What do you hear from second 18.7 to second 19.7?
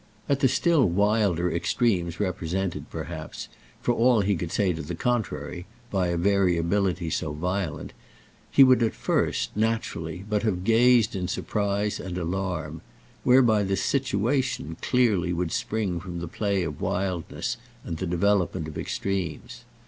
extremes.